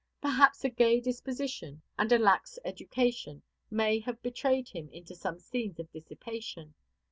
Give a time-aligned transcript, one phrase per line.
[0.19, 5.77] Perhaps a gay disposition and a lax education may have betrayed him into some scenes
[5.77, 6.73] of dissipation.